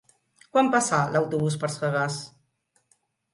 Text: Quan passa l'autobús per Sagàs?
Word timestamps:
Quan 0.53 0.71
passa 0.75 1.01
l'autobús 1.15 1.59
per 1.65 1.69
Sagàs? 1.75 2.19